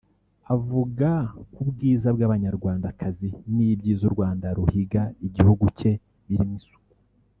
avuga 0.55 1.09
ku 1.53 1.61
bwiza 1.69 2.07
bw’Abanyarwandakazi 2.15 3.29
n’ibyiza 3.55 4.03
u 4.09 4.11
Rwanda 4.15 4.47
ruhiga 4.57 5.01
igihugu 5.27 5.65
cye 5.77 5.91
birimo 6.27 6.55
isuku 6.59 6.93